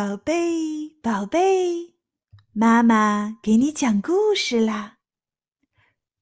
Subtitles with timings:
[0.00, 1.92] 宝贝，宝贝，
[2.54, 4.94] 妈妈给你讲故事啦。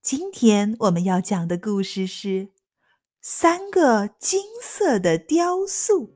[0.03, 2.29] 今天我们要讲的故事是
[3.21, 6.07] 《三个金色的雕塑》。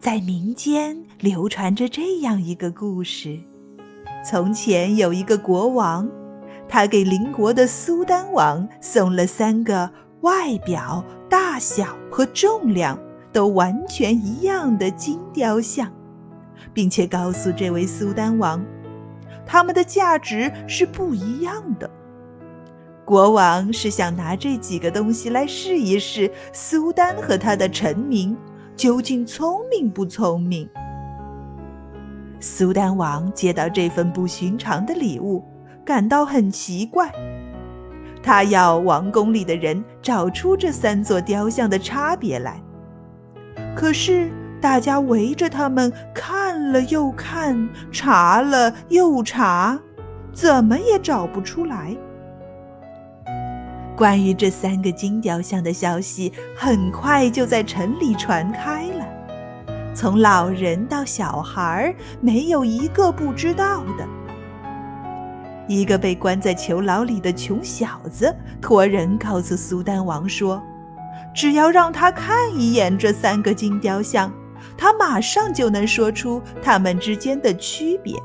[0.00, 3.38] 在民间流传着这样一个故事：
[4.24, 6.10] 从前有一个国王，
[6.66, 9.92] 他给邻国的苏丹王送了三个
[10.22, 12.98] 外表、大小和重量。
[13.36, 15.92] 都完全一样的金雕像，
[16.72, 18.64] 并且告诉这位苏丹王，
[19.44, 21.90] 他们的价值是不一样的。
[23.04, 28.34] 国王是想拿这几个东西来试一试苏丹和他的臣民
[28.74, 30.66] 究竟聪明不聪明。
[32.40, 35.44] 苏丹王接到这份不寻常的礼物，
[35.84, 37.12] 感到很奇怪，
[38.22, 42.58] 他要王宫里的人找出这三座雕像的差别来。
[43.76, 49.78] 可是，大家围着他们看了又看，查了又查，
[50.32, 51.94] 怎么也找不出来。
[53.94, 59.04] 关于这三个金雕像的消息，很快就在城里传开了。
[59.94, 64.08] 从老人到小孩，没有一个不知道的。
[65.68, 70.62] 一个被关在囚牢里的穷小子托人告诉苏丹王说。
[71.36, 74.32] 只要让他看一眼这三个金雕像，
[74.74, 78.16] 他马上就能说出它们之间的区别。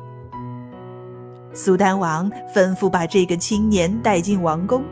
[1.52, 4.86] 苏丹王吩咐把这个青年带进王宫，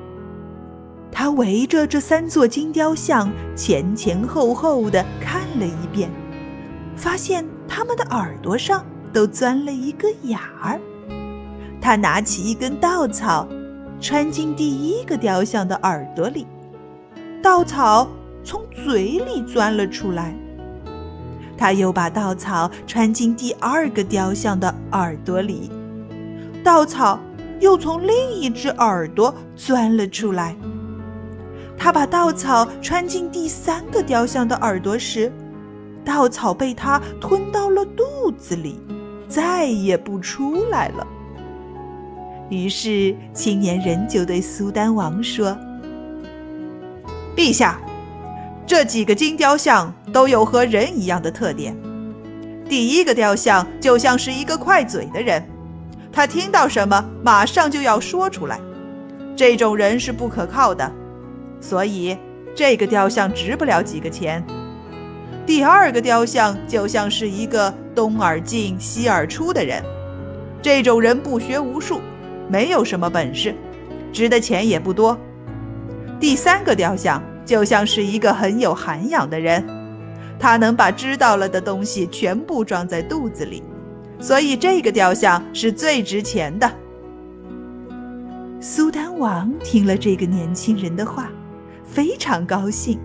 [1.09, 6.09] 他围着这三座金雕像前前后后的看了一遍，
[6.97, 10.77] 发现他们的耳朵上都钻了一个眼儿。
[11.79, 13.47] 他拿起一根稻草，
[14.01, 16.45] 穿进第一个雕像的耳朵里。
[17.41, 18.07] 稻草
[18.43, 20.35] 从嘴里钻了出来，
[21.57, 25.71] 他又把稻草穿进第二个雕像的耳朵里，
[26.63, 27.17] 稻草
[27.61, 30.55] 又从另一只耳朵钻了出来。
[31.77, 35.31] 他把稻草穿进第三个雕像的耳朵时，
[36.03, 38.81] 稻草被他吞到了肚子里，
[39.29, 41.07] 再也不出来了。
[42.49, 45.57] 于是青年人就对苏丹王说。
[47.39, 47.79] 陛下，
[48.67, 51.73] 这几个金雕像都有和人一样的特点。
[52.67, 55.41] 第一个雕像就像是一个快嘴的人，
[56.11, 58.59] 他听到什么马上就要说出来。
[59.37, 60.91] 这种人是不可靠的，
[61.61, 62.17] 所以
[62.53, 64.45] 这个雕像值不了几个钱。
[65.45, 69.81] 第二个雕像就像是一个东耳进西耳出的人，
[70.61, 72.01] 这种人不学无术，
[72.49, 73.55] 没有什么本事，
[74.11, 75.17] 值的钱也不多。
[76.19, 79.65] 第三个雕像就像是一个很有涵养的人，
[80.37, 83.63] 他能把知道了的东西全部装在肚子里，
[84.19, 86.71] 所以这个雕像是最值钱的。
[88.61, 91.31] 苏丹王听了这个年轻人的话，
[91.83, 92.99] 非常高兴，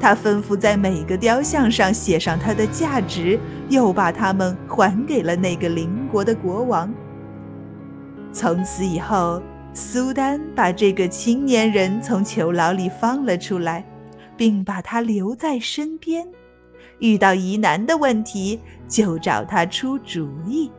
[0.00, 6.90] 他吩咐在每个雕像上写上它的价值，又把它们还给了那个邻国的国王。
[8.32, 9.42] 从此以后。
[9.76, 13.84] 苏丹把这个青年人从囚牢里放了出来，
[14.36, 16.24] 并把他留在身边，
[17.00, 20.70] 遇到疑难的问题就找他出主意。